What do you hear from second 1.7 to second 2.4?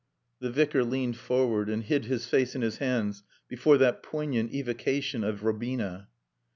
hid his